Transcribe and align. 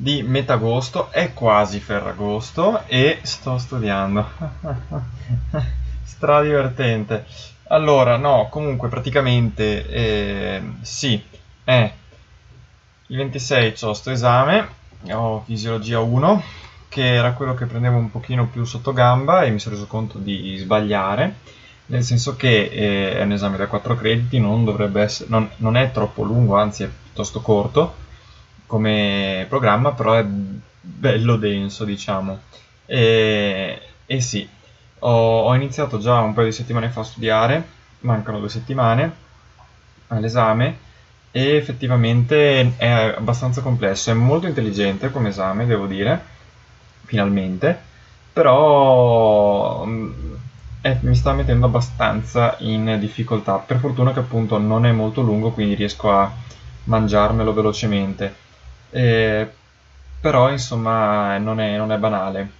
di 0.00 0.22
Metagosto, 0.22 1.10
è 1.10 1.34
quasi 1.34 1.78
Ferragosto 1.78 2.84
e 2.86 3.18
sto 3.20 3.58
studiando. 3.58 4.26
Stradivertente. 6.02 7.26
Allora, 7.64 8.16
no, 8.16 8.48
comunque 8.50 8.88
praticamente 8.88 9.86
eh, 9.86 10.62
sì, 10.80 11.22
è 11.64 11.92
il 13.08 13.16
26 13.16 13.74
c'ho 13.74 13.92
sto 13.92 14.10
esame, 14.10 14.68
ho 15.10 15.42
fisiologia 15.44 16.00
1, 16.00 16.42
che 16.88 17.14
era 17.14 17.32
quello 17.34 17.52
che 17.52 17.66
prendevo 17.66 17.98
un 17.98 18.10
pochino 18.10 18.46
più 18.46 18.64
sotto 18.64 18.94
gamba 18.94 19.42
e 19.42 19.50
mi 19.50 19.58
sono 19.58 19.74
reso 19.74 19.86
conto 19.86 20.16
di 20.16 20.56
sbagliare, 20.56 21.34
nel 21.86 22.02
senso 22.02 22.36
che 22.36 22.70
eh, 22.72 23.18
è 23.18 23.22
un 23.22 23.32
esame 23.32 23.58
da 23.58 23.66
4 23.66 23.96
crediti, 23.96 24.40
non 24.40 24.64
essere, 24.94 25.28
non, 25.28 25.50
non 25.56 25.76
è 25.76 25.90
troppo 25.92 26.22
lungo, 26.22 26.56
anzi 26.56 26.84
è 26.84 26.88
piuttosto 26.88 27.42
corto 27.42 28.08
come 28.70 29.46
programma, 29.48 29.92
però 29.92 30.14
è 30.14 30.24
bello 30.24 31.36
denso, 31.36 31.84
diciamo. 31.84 32.38
E, 32.86 33.80
e 34.06 34.20
sì, 34.20 34.48
ho, 35.00 35.40
ho 35.42 35.54
iniziato 35.54 35.98
già 35.98 36.20
un 36.20 36.32
paio 36.34 36.46
di 36.46 36.52
settimane 36.52 36.88
fa 36.88 37.00
a 37.00 37.04
studiare, 37.04 37.64
mancano 38.00 38.38
due 38.38 38.48
settimane 38.48 39.12
all'esame 40.08 40.78
e 41.32 41.56
effettivamente 41.56 42.76
è 42.76 42.88
abbastanza 42.88 43.60
complesso, 43.62 44.10
è 44.10 44.14
molto 44.14 44.46
intelligente 44.46 45.10
come 45.10 45.28
esame, 45.28 45.66
devo 45.66 45.86
dire, 45.86 46.20
finalmente, 47.04 47.78
però 48.32 49.84
mm, 49.86 50.10
è- 50.80 50.98
mi 51.02 51.14
sta 51.14 51.32
mettendo 51.32 51.66
abbastanza 51.66 52.56
in 52.60 52.96
difficoltà. 53.00 53.56
Per 53.58 53.78
fortuna 53.78 54.12
che 54.12 54.20
appunto 54.20 54.58
non 54.58 54.86
è 54.86 54.92
molto 54.92 55.20
lungo, 55.22 55.50
quindi 55.52 55.74
riesco 55.74 56.10
a 56.10 56.30
mangiarmelo 56.84 57.52
velocemente. 57.52 58.34
Eh, 58.90 59.50
però 60.20 60.50
insomma 60.50 61.38
non 61.38 61.60
è, 61.60 61.76
non 61.76 61.92
è 61.92 61.98
banale. 61.98 62.58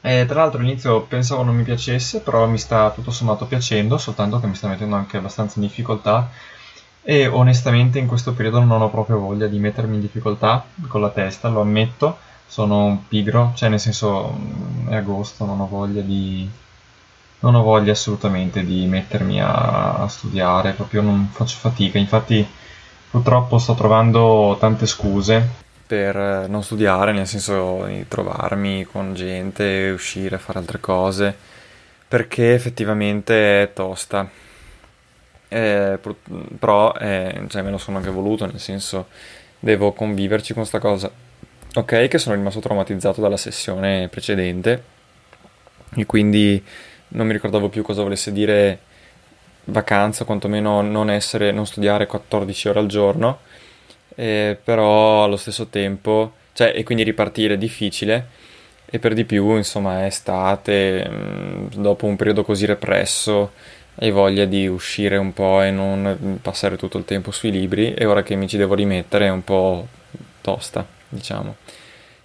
E, 0.00 0.24
tra 0.26 0.40
l'altro 0.42 0.60
all'inizio 0.60 1.02
pensavo 1.02 1.42
non 1.42 1.56
mi 1.56 1.62
piacesse, 1.64 2.20
però 2.20 2.46
mi 2.46 2.58
sta 2.58 2.90
tutto 2.90 3.10
sommato 3.10 3.46
piacendo, 3.46 3.98
soltanto 3.98 4.38
che 4.40 4.46
mi 4.46 4.54
sta 4.54 4.68
mettendo 4.68 4.96
anche 4.96 5.16
abbastanza 5.16 5.58
in 5.60 5.66
difficoltà. 5.66 6.30
E 7.02 7.26
onestamente 7.26 7.98
in 7.98 8.06
questo 8.06 8.32
periodo 8.34 8.60
non 8.60 8.82
ho 8.82 8.90
proprio 8.90 9.18
voglia 9.18 9.46
di 9.46 9.58
mettermi 9.58 9.94
in 9.94 10.00
difficoltà 10.00 10.64
con 10.88 11.00
la 11.00 11.10
testa, 11.10 11.48
lo 11.48 11.60
ammetto, 11.60 12.18
sono 12.46 12.84
un 12.84 13.06
pigro, 13.08 13.52
cioè 13.54 13.68
nel 13.68 13.80
senso 13.80 14.36
è 14.88 14.96
agosto, 14.96 15.44
non 15.44 15.60
ho 15.60 15.68
voglia 15.68 16.00
di... 16.02 16.48
non 17.40 17.54
ho 17.54 17.62
voglia 17.62 17.92
assolutamente 17.92 18.64
di 18.64 18.86
mettermi 18.86 19.40
a, 19.40 19.94
a 19.94 20.08
studiare, 20.08 20.72
proprio 20.72 21.02
non 21.02 21.28
faccio 21.32 21.58
fatica, 21.58 21.98
infatti 21.98 22.46
purtroppo 23.10 23.58
sto 23.58 23.74
trovando 23.74 24.56
tante 24.58 24.86
scuse 24.86 25.64
per 25.86 26.16
eh, 26.16 26.46
non 26.48 26.62
studiare, 26.62 27.12
nel 27.12 27.26
senso 27.26 27.84
di 27.86 28.06
trovarmi 28.08 28.84
con 28.84 29.14
gente, 29.14 29.90
uscire, 29.94 30.38
fare 30.38 30.58
altre 30.58 30.80
cose, 30.80 31.34
perché 32.08 32.54
effettivamente 32.54 33.62
è 33.62 33.72
tosta. 33.72 34.28
Eh, 35.48 35.98
però 36.58 36.92
eh, 36.98 37.44
cioè, 37.48 37.62
me 37.62 37.70
lo 37.70 37.78
sono 37.78 37.98
anche 37.98 38.10
voluto, 38.10 38.46
nel 38.46 38.58
senso 38.58 39.06
devo 39.58 39.92
conviverci 39.92 40.54
con 40.54 40.66
sta 40.66 40.78
cosa. 40.80 41.10
Ok, 41.74 42.08
che 42.08 42.18
sono 42.18 42.34
rimasto 42.34 42.60
traumatizzato 42.60 43.20
dalla 43.20 43.36
sessione 43.36 44.08
precedente 44.08 44.82
e 45.94 46.06
quindi 46.06 46.62
non 47.08 47.26
mi 47.26 47.32
ricordavo 47.32 47.68
più 47.68 47.82
cosa 47.82 48.02
volesse 48.02 48.32
dire 48.32 48.80
vacanza, 49.66 50.24
quantomeno 50.24 50.80
non 50.82 51.10
essere, 51.10 51.52
non 51.52 51.66
studiare 51.66 52.06
14 52.06 52.68
ore 52.68 52.78
al 52.80 52.86
giorno, 52.86 53.38
eh, 54.14 54.58
però 54.62 55.24
allo 55.24 55.36
stesso 55.36 55.66
tempo, 55.66 56.32
cioè, 56.52 56.72
e 56.74 56.82
quindi 56.82 57.02
ripartire 57.04 57.54
è 57.54 57.58
difficile, 57.58 58.28
e 58.86 58.98
per 58.98 59.14
di 59.14 59.24
più, 59.24 59.56
insomma, 59.56 60.02
è 60.02 60.06
estate, 60.06 61.08
mh, 61.08 61.68
dopo 61.76 62.06
un 62.06 62.16
periodo 62.16 62.44
così 62.44 62.66
represso, 62.66 63.52
hai 63.98 64.10
voglia 64.10 64.44
di 64.44 64.66
uscire 64.66 65.16
un 65.16 65.32
po' 65.32 65.62
e 65.62 65.70
non 65.70 66.38
passare 66.42 66.76
tutto 66.76 66.98
il 66.98 67.04
tempo 67.04 67.30
sui 67.30 67.50
libri, 67.50 67.94
e 67.94 68.04
ora 68.04 68.22
che 68.22 68.36
mi 68.36 68.48
ci 68.48 68.56
devo 68.56 68.74
rimettere 68.74 69.26
è 69.26 69.30
un 69.30 69.44
po' 69.44 69.86
tosta, 70.40 70.86
diciamo. 71.08 71.56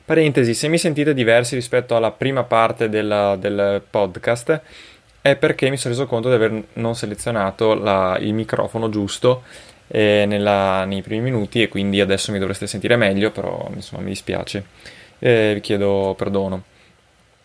Parentesi, 0.05 0.53
se 0.53 0.67
mi 0.67 0.77
sentite 0.77 1.13
diversi 1.13 1.55
rispetto 1.55 1.95
alla 1.95 2.11
prima 2.11 2.43
parte 2.43 2.89
della- 2.89 3.35
del 3.37 3.81
podcast, 3.89 4.61
è 5.21 5.35
perché 5.35 5.69
mi 5.69 5.77
sono 5.77 5.93
reso 5.93 6.07
conto 6.07 6.29
di 6.29 6.35
aver 6.35 6.63
non 6.73 6.95
selezionato 6.95 7.73
la- 7.73 8.17
il 8.19 8.33
microfono 8.33 8.89
giusto 8.89 9.43
eh, 9.93 10.25
nella- 10.25 10.85
nei 10.85 11.01
primi 11.01 11.21
minuti 11.31 11.61
e 11.61 11.67
quindi 11.67 11.99
adesso 11.99 12.31
mi 12.31 12.39
dovreste 12.39 12.65
sentire 12.67 12.95
meglio, 12.95 13.31
però 13.31 13.69
insomma 13.73 14.01
mi 14.03 14.09
dispiace, 14.09 14.65
Eh, 15.23 15.51
vi 15.55 15.61
chiedo 15.61 16.15
perdono. 16.17 16.63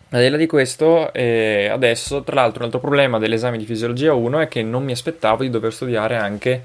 Al 0.09 0.21
di 0.21 0.29
là 0.29 0.37
di 0.37 0.47
questo, 0.47 1.11
eh, 1.13 1.67
adesso 1.69 2.23
tra 2.23 2.35
l'altro 2.35 2.59
un 2.59 2.65
altro 2.65 2.79
problema 2.79 3.19
dell'esame 3.19 3.57
di 3.57 3.65
fisiologia 3.65 4.13
1 4.13 4.39
è 4.39 4.47
che 4.47 4.63
non 4.63 4.83
mi 4.83 4.93
aspettavo 4.93 5.43
di 5.43 5.49
dover 5.49 5.73
studiare 5.73 6.15
anche 6.15 6.63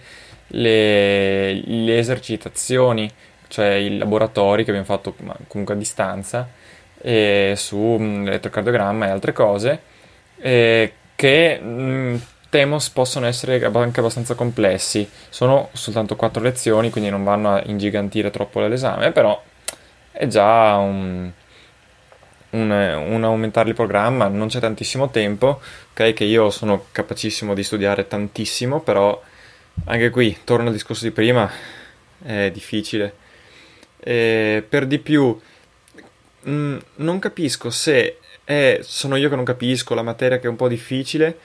le, 0.49 1.55
le 1.67 1.99
esercitazioni, 1.99 3.11
cioè 3.49 3.73
i 3.75 3.99
laboratori 3.99 4.63
che 4.65 4.71
abbiamo 4.71 4.87
fatto 4.87 5.15
comunque 5.49 5.75
a 5.75 5.79
distanza 5.79 6.49
eh, 7.03 7.55
su 7.57 7.77
mm, 7.99 8.27
elettrocardiogramma 8.29 9.07
e 9.07 9.11
altre 9.11 9.33
cose 9.33 9.81
eh, 10.41 10.93
che 11.23 11.61
mh, 11.61 12.21
temo 12.51 12.79
possono 12.93 13.27
essere 13.27 13.65
anche 13.65 14.01
abbastanza 14.01 14.35
complessi. 14.35 15.09
Sono 15.29 15.69
soltanto 15.73 16.17
quattro 16.17 16.43
lezioni, 16.43 16.91
quindi 16.91 17.11
non 17.11 17.23
vanno 17.23 17.55
a 17.55 17.63
ingigantire 17.65 18.31
troppo 18.31 18.59
l'esame, 18.59 19.13
però 19.13 19.41
è 20.11 20.27
già 20.27 20.77
un, 20.79 21.31
un, 22.51 22.71
un 22.71 23.25
aumentare 23.25 23.69
il 23.69 23.77
programma, 23.77 24.27
non 24.27 24.49
c'è 24.49 24.59
tantissimo 24.59 25.11
tempo, 25.11 25.61
ok? 25.93 26.13
Che 26.13 26.25
io 26.25 26.51
sono 26.51 26.87
capacissimo 26.91 27.55
di 27.55 27.63
studiare 27.63 28.09
tantissimo, 28.09 28.81
però 28.81 29.23
anche 29.85 30.11
qui, 30.11 30.39
torno 30.43 30.67
al 30.67 30.73
discorso 30.73 31.05
di 31.05 31.13
prima, 31.13 31.49
è 32.21 32.51
difficile. 32.51 33.15
E 34.01 34.67
per 34.69 34.87
di 34.89 34.99
più, 34.99 35.41
mh, 36.41 36.77
non 36.97 37.19
capisco 37.21 37.71
se 37.71 38.19
è- 38.53 38.81
sono 38.83 39.17
io 39.17 39.29
che 39.29 39.37
non 39.37 39.45
capisco 39.45 39.95
la 39.95 40.03
materia 40.03 40.39
che 40.39 40.47
è 40.47 40.51
un 40.51 40.57
po' 40.57 40.69
difficile, 40.69 41.39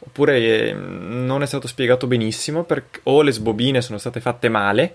oppure 0.00 0.38
eh, 0.68 0.72
non 0.72 1.42
è 1.42 1.46
stato 1.46 1.66
spiegato 1.66 2.06
benissimo, 2.06 2.64
per- 2.64 2.84
o 3.04 3.22
le 3.22 3.32
sbobine 3.32 3.82
sono 3.82 3.98
state 3.98 4.20
fatte 4.20 4.48
male, 4.48 4.94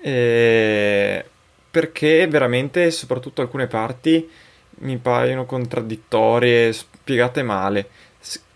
eh, 0.00 1.24
perché 1.70 2.26
veramente, 2.28 2.90
soprattutto 2.90 3.40
alcune 3.40 3.66
parti, 3.66 4.28
mi 4.80 4.96
paiono 4.98 5.46
contraddittorie, 5.46 6.72
spiegate 6.72 7.42
male. 7.42 7.88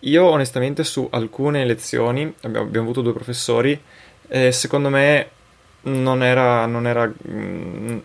Io 0.00 0.24
onestamente 0.26 0.84
su 0.84 1.08
alcune 1.10 1.64
lezioni, 1.64 2.32
abbiamo, 2.42 2.66
abbiamo 2.66 2.84
avuto 2.86 3.02
due 3.02 3.12
professori, 3.12 3.78
eh, 4.28 4.52
secondo 4.52 4.88
me 4.90 5.30
non 5.82 6.22
era... 6.22 6.66
Non, 6.66 6.86
era 6.86 7.10
mm, 7.28 7.98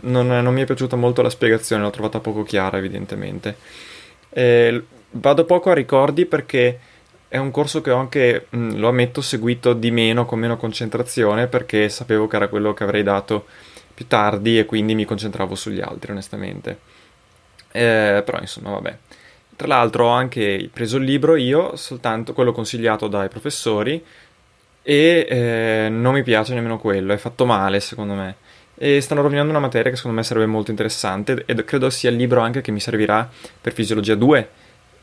non, 0.00 0.26
non, 0.26 0.54
mi 0.54 0.62
è 0.62 0.64
piaciuta 0.64 0.96
molto 0.96 1.22
la 1.22 1.30
spiegazione, 1.30 1.82
l'ho 1.82 1.90
trovata 1.90 2.20
poco 2.20 2.42
chiara 2.42 2.78
evidentemente. 2.78 3.56
Eh, 4.30 4.82
vado 5.10 5.44
poco 5.44 5.70
a 5.70 5.74
ricordi 5.74 6.26
perché 6.26 6.78
è 7.28 7.38
un 7.38 7.50
corso 7.50 7.80
che 7.80 7.90
ho 7.90 7.98
anche, 7.98 8.46
mh, 8.50 8.58
mm, 8.58 8.76
lo 8.76 8.88
ammetto, 8.88 9.20
seguito 9.20 9.72
di 9.72 9.90
meno, 9.90 10.24
con 10.24 10.38
meno 10.38 10.56
concentrazione, 10.56 11.46
perché 11.46 11.88
sapevo 11.88 12.26
che 12.26 12.36
era 12.36 12.48
quello 12.48 12.72
che 12.72 12.84
avrei 12.84 13.02
dato 13.02 13.46
più 13.94 14.06
tardi 14.06 14.58
e 14.58 14.66
quindi 14.66 14.94
mi 14.94 15.04
concentravo 15.04 15.54
sugli 15.54 15.80
altri, 15.80 16.12
onestamente. 16.12 16.78
Eh, 17.72 18.22
però 18.24 18.38
insomma, 18.40 18.70
vabbè. 18.70 18.96
Tra 19.56 19.66
l'altro 19.68 20.06
ho 20.06 20.10
anche 20.10 20.68
preso 20.72 20.98
il 20.98 21.04
libro 21.04 21.34
io, 21.34 21.76
soltanto 21.76 22.34
quello 22.34 22.52
consigliato 22.52 23.08
dai 23.08 23.28
professori, 23.28 24.02
e 24.82 25.26
eh, 25.28 25.88
non 25.90 26.14
mi 26.14 26.22
piace 26.22 26.54
nemmeno 26.54 26.78
quello, 26.78 27.12
è 27.12 27.16
fatto 27.16 27.44
male 27.44 27.80
secondo 27.80 28.14
me. 28.14 28.36
E 28.78 29.00
stanno 29.00 29.22
rovinando 29.22 29.50
una 29.50 29.60
materia 29.60 29.90
che 29.90 29.96
secondo 29.96 30.18
me 30.18 30.22
sarebbe 30.22 30.46
molto 30.46 30.70
interessante 30.70 31.44
ed 31.46 31.64
credo 31.64 31.88
sia 31.88 32.10
il 32.10 32.16
libro 32.16 32.40
anche 32.40 32.60
che 32.60 32.70
mi 32.70 32.80
servirà 32.80 33.28
per 33.60 33.72
Fisiologia 33.72 34.14
2. 34.14 34.48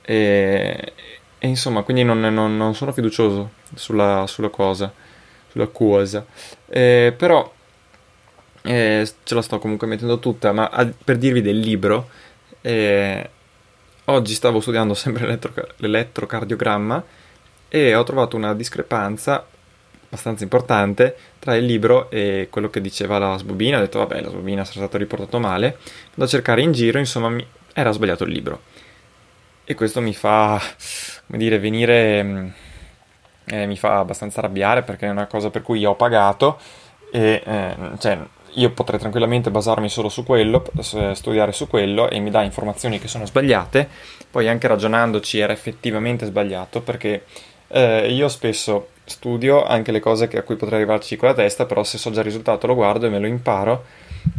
E, 0.01 0.93
e 1.39 1.47
insomma, 1.47 1.81
quindi 1.81 2.03
non, 2.03 2.19
non, 2.19 2.55
non 2.55 2.75
sono 2.75 2.91
fiducioso 2.91 3.51
sulla, 3.73 4.25
sulla, 4.27 4.49
cosa, 4.49 4.93
sulla 5.49 5.67
cosa. 5.67 6.25
Eh, 6.67 7.13
però 7.17 7.51
eh, 8.63 9.11
ce 9.23 9.35
la 9.35 9.41
sto 9.41 9.59
comunque 9.59 9.87
mettendo 9.87 10.19
tutta, 10.19 10.51
ma 10.51 10.69
a, 10.69 10.87
per 11.03 11.17
dirvi 11.17 11.41
del 11.41 11.59
libro, 11.59 12.09
eh, 12.61 13.29
oggi 14.05 14.33
stavo 14.33 14.59
studiando 14.59 14.93
sempre 14.95 15.25
l'elettro- 15.25 15.67
l'elettrocardiogramma 15.77 17.03
e 17.67 17.95
ho 17.95 18.03
trovato 18.03 18.35
una 18.37 18.53
discrepanza 18.53 19.45
abbastanza 20.13 20.43
importante 20.43 21.15
tra 21.39 21.55
il 21.55 21.65
libro 21.65 22.11
e 22.11 22.47
quello 22.51 22.69
che 22.69 22.79
diceva 22.81 23.17
la 23.17 23.35
sbobina. 23.37 23.77
Ho 23.77 23.81
detto, 23.81 23.97
vabbè, 23.99 24.21
la 24.21 24.29
sbobina 24.29 24.63
sarà 24.63 24.81
stato 24.81 24.97
riportato 24.97 25.39
male. 25.39 25.77
Vado 26.11 26.23
a 26.23 26.27
cercare 26.27 26.61
in 26.61 26.71
giro, 26.71 26.99
insomma, 26.99 27.29
mi... 27.29 27.45
era 27.73 27.91
sbagliato 27.91 28.23
il 28.23 28.31
libro. 28.31 28.61
E 29.65 29.73
questo 29.73 30.01
mi 30.01 30.13
fa, 30.13 30.61
come 31.25 31.37
dire, 31.39 31.57
venire... 31.57 32.23
Mm, 32.23 32.47
eh, 33.45 33.65
mi 33.65 33.75
fa 33.75 33.99
abbastanza 33.99 34.39
arrabbiare 34.39 34.83
perché 34.83 35.07
è 35.07 35.09
una 35.09 35.25
cosa 35.25 35.49
per 35.49 35.63
cui 35.63 35.79
io 35.79 35.89
ho 35.89 35.95
pagato 35.95 36.57
e 37.11 37.43
eh, 37.45 37.75
cioè, 37.99 38.17
io 38.53 38.71
potrei 38.71 38.97
tranquillamente 38.97 39.51
basarmi 39.51 39.89
solo 39.89 40.07
su 40.07 40.23
quello, 40.23 40.63
studiare 40.79 41.51
su 41.51 41.67
quello 41.67 42.09
e 42.09 42.19
mi 42.19 42.29
dà 42.29 42.41
informazioni 42.41 42.99
che 42.99 43.09
sono 43.09 43.25
sbagliate, 43.25 43.89
poi 44.31 44.47
anche 44.47 44.67
ragionandoci 44.67 45.39
era 45.39 45.51
effettivamente 45.51 46.25
sbagliato 46.25 46.81
perché 46.81 47.25
eh, 47.67 48.13
io 48.13 48.29
spesso 48.29 48.91
studio 49.05 49.63
anche 49.65 49.91
le 49.91 49.99
cose 49.99 50.29
a 50.33 50.41
cui 50.43 50.55
potrei 50.55 50.79
arrivarci 50.79 51.15
con 51.15 51.29
la 51.29 51.33
testa, 51.33 51.65
però 51.65 51.83
se 51.83 51.97
so 51.97 52.11
già 52.11 52.19
il 52.19 52.25
risultato 52.25 52.67
lo 52.67 52.75
guardo 52.75 53.05
e 53.05 53.09
me 53.09 53.19
lo 53.19 53.27
imparo 53.27 53.85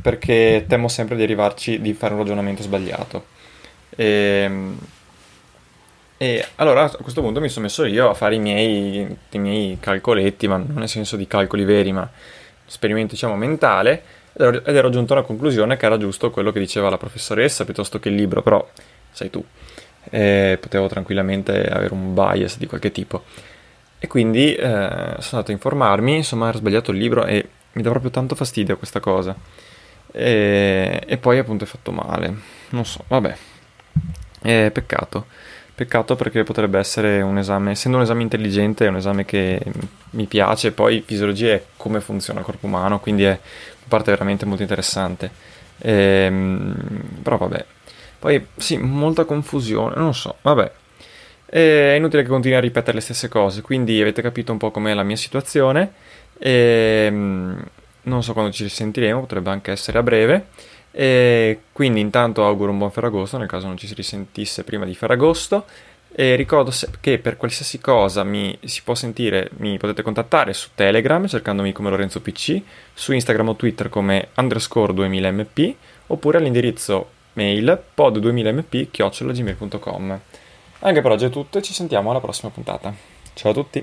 perché 0.00 0.64
temo 0.66 0.88
sempre 0.88 1.16
di 1.16 1.22
arrivarci, 1.22 1.80
di 1.80 1.92
fare 1.92 2.14
un 2.14 2.20
ragionamento 2.20 2.62
sbagliato. 2.62 3.26
E, 3.90 4.04
ehm, 4.04 4.78
e 6.16 6.46
allora 6.56 6.84
a 6.84 6.96
questo 7.02 7.20
punto 7.20 7.40
mi 7.40 7.48
sono 7.48 7.66
messo 7.66 7.84
io 7.84 8.08
a 8.08 8.14
fare 8.14 8.36
i 8.36 8.38
miei, 8.38 9.16
i 9.30 9.38
miei 9.38 9.76
calcoletti, 9.80 10.46
ma 10.46 10.56
non 10.56 10.76
nel 10.76 10.88
senso 10.88 11.16
di 11.16 11.26
calcoli 11.26 11.64
veri, 11.64 11.92
ma 11.92 12.08
esperimento 12.66 13.12
diciamo 13.12 13.36
mentale, 13.36 14.02
ed 14.32 14.62
ero 14.64 14.90
giunto 14.90 15.12
alla 15.12 15.22
conclusione 15.22 15.76
che 15.76 15.86
era 15.86 15.98
giusto 15.98 16.30
quello 16.30 16.50
che 16.50 16.60
diceva 16.60 16.88
la 16.88 16.96
professoressa 16.96 17.64
piuttosto 17.64 17.98
che 17.98 18.08
il 18.08 18.14
libro, 18.14 18.42
però 18.42 18.66
sai 19.10 19.28
tu, 19.28 19.44
eh, 20.10 20.56
potevo 20.60 20.86
tranquillamente 20.88 21.66
avere 21.66 21.92
un 21.92 22.14
bias 22.14 22.58
di 22.58 22.66
qualche 22.66 22.90
tipo. 22.90 23.24
E 24.04 24.06
quindi 24.06 24.54
eh, 24.54 24.58
sono 24.58 25.16
andato 25.30 25.50
a 25.50 25.54
informarmi, 25.54 26.16
insomma 26.16 26.48
era 26.48 26.58
sbagliato 26.58 26.90
il 26.90 26.98
libro 26.98 27.24
e 27.24 27.48
mi 27.72 27.80
dà 27.80 27.88
proprio 27.88 28.10
tanto 28.10 28.34
fastidio 28.34 28.76
questa 28.76 29.00
cosa. 29.00 29.34
E, 30.12 31.02
e 31.06 31.16
poi 31.16 31.38
appunto 31.38 31.64
è 31.64 31.66
fatto 31.66 31.90
male. 31.90 32.34
Non 32.68 32.84
so, 32.84 33.02
vabbè. 33.08 33.34
È 34.42 34.70
peccato. 34.70 35.24
Peccato 35.74 36.16
perché 36.16 36.42
potrebbe 36.42 36.78
essere 36.78 37.22
un 37.22 37.38
esame, 37.38 37.70
essendo 37.70 37.96
un 37.96 38.02
esame 38.02 38.20
intelligente, 38.20 38.84
è 38.84 38.88
un 38.90 38.96
esame 38.96 39.24
che 39.24 39.58
mi 40.10 40.26
piace, 40.26 40.72
poi 40.72 41.00
fisiologia 41.00 41.54
è 41.54 41.64
come 41.78 42.02
funziona 42.02 42.40
il 42.40 42.44
corpo 42.44 42.66
umano, 42.66 43.00
quindi 43.00 43.22
è 43.22 43.28
una 43.28 43.88
parte 43.88 44.10
veramente 44.10 44.44
molto 44.44 44.60
interessante. 44.60 45.30
Ehm, 45.78 46.74
però 47.22 47.38
vabbè. 47.38 47.64
Poi 48.18 48.48
sì, 48.54 48.76
molta 48.76 49.24
confusione, 49.24 49.94
non 49.96 50.14
so, 50.14 50.36
vabbè. 50.42 50.72
È 51.46 51.94
inutile 51.96 52.22
che 52.22 52.28
continui 52.28 52.56
a 52.56 52.60
ripetere 52.60 52.96
le 52.96 53.02
stesse 53.02 53.28
cose, 53.28 53.62
quindi 53.62 54.00
avete 54.00 54.22
capito 54.22 54.52
un 54.52 54.58
po' 54.58 54.70
com'è 54.70 54.94
la 54.94 55.02
mia 55.02 55.16
situazione. 55.16 55.92
E, 56.38 57.04
ehm, 57.06 57.64
non 58.02 58.22
so 58.22 58.32
quando 58.32 58.52
ci 58.52 58.64
risentiremo, 58.64 59.20
potrebbe 59.20 59.50
anche 59.50 59.70
essere 59.70 59.98
a 59.98 60.02
breve. 60.02 60.46
E 60.90 61.60
quindi 61.72 62.00
intanto 62.00 62.46
auguro 62.46 62.70
un 62.70 62.78
buon 62.78 62.92
Ferragosto 62.92 63.36
nel 63.36 63.48
caso 63.48 63.66
non 63.66 63.76
ci 63.76 63.88
si 63.88 63.94
risentisse 63.94 64.62
prima 64.62 64.84
di 64.84 64.94
Ferragosto. 64.94 65.64
E 66.16 66.36
ricordo 66.36 66.72
che 67.00 67.18
per 67.18 67.36
qualsiasi 67.36 67.80
cosa 67.80 68.22
mi 68.22 68.56
si 68.64 68.82
può 68.84 68.94
sentire, 68.94 69.50
mi 69.56 69.78
potete 69.78 70.02
contattare 70.02 70.52
su 70.52 70.68
Telegram 70.76 71.26
cercandomi 71.26 71.72
come 71.72 71.90
Lorenzo 71.90 72.20
PC, 72.20 72.62
su 72.92 73.12
Instagram 73.12 73.48
o 73.48 73.56
Twitter 73.56 73.88
come 73.88 74.28
underscore 74.36 74.92
2000mp 74.92 75.74
oppure 76.06 76.38
all'indirizzo 76.38 77.10
mail 77.32 77.82
pod2000mp.gmail.com. 77.96 80.20
Anche 80.86 81.00
per 81.00 81.12
oggi 81.12 81.24
è 81.24 81.30
tutto 81.30 81.56
e 81.56 81.62
ci 81.62 81.72
sentiamo 81.72 82.10
alla 82.10 82.20
prossima 82.20 82.50
puntata. 82.50 82.92
Ciao 83.32 83.52
a 83.52 83.54
tutti! 83.54 83.82